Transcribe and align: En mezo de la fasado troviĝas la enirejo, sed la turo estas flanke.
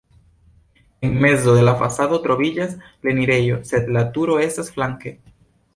En 1.01 1.21
mezo 1.25 1.53
de 1.57 1.61
la 1.67 1.75
fasado 1.81 2.19
troviĝas 2.25 2.75
la 2.85 3.13
enirejo, 3.15 3.61
sed 3.73 3.95
la 3.99 4.05
turo 4.19 4.41
estas 4.49 4.77
flanke. 4.79 5.17